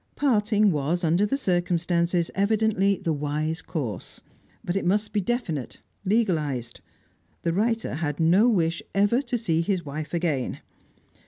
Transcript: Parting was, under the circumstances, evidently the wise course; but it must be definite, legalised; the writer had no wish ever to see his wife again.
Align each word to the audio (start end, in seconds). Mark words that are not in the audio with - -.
Parting 0.15 0.71
was, 0.71 1.03
under 1.03 1.27
the 1.27 1.37
circumstances, 1.37 2.31
evidently 2.33 2.97
the 3.03 3.13
wise 3.13 3.61
course; 3.61 4.19
but 4.63 4.75
it 4.75 4.83
must 4.83 5.13
be 5.13 5.21
definite, 5.21 5.79
legalised; 6.05 6.81
the 7.43 7.53
writer 7.53 7.93
had 7.93 8.19
no 8.19 8.49
wish 8.49 8.81
ever 8.95 9.21
to 9.21 9.37
see 9.37 9.61
his 9.61 9.85
wife 9.85 10.11
again. 10.15 10.59